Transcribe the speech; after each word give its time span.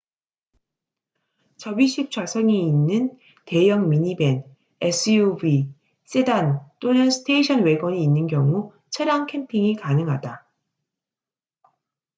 접이식 1.57 2.09
좌석이 2.09 2.51
있는 2.65 3.15
대형 3.45 3.87
미니밴 3.87 4.43
suv 4.91 5.71
세단 6.05 6.59
또는 6.79 7.11
스테이션 7.11 7.63
왜건이 7.63 8.03
있는 8.03 8.25
경우 8.25 8.73
차량 8.89 9.27
캠핑이 9.27 9.75
가능하다 9.75 10.47